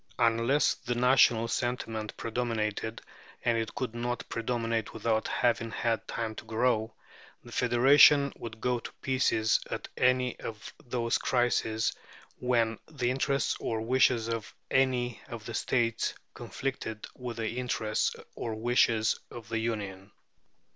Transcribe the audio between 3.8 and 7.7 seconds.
not predominate without having had time to grow the